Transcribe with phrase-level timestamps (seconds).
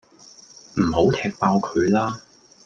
[0.79, 2.21] 唔好踢爆佢喇